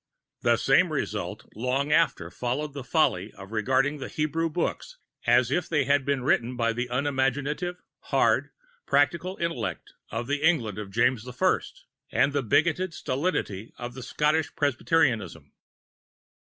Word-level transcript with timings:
The 0.41 0.57
same 0.57 0.91
result 0.91 1.47
long 1.55 1.91
after 1.91 2.31
followed 2.31 2.73
the 2.73 2.83
folly 2.83 3.31
of 3.33 3.51
regarding 3.51 3.99
the 3.99 4.07
Hebrew 4.07 4.49
books 4.49 4.97
as 5.27 5.51
if 5.51 5.69
they 5.69 5.85
had 5.85 6.05
been 6.05 6.23
written 6.23 6.55
by 6.57 6.73
the 6.73 6.87
unimaginative, 6.89 7.79
hard, 8.05 8.49
practical 8.87 9.37
intellect 9.37 9.93
of 10.09 10.25
the 10.25 10.41
England 10.41 10.79
of 10.79 10.89
James 10.89 11.23
the 11.23 11.33
First 11.33 11.85
and 12.11 12.33
the 12.33 12.41
bigoted 12.41 12.95
stolidity 12.95 13.75
of 13.77 13.93
Scottish 14.03 14.55
Presbyterianism. 14.55 15.51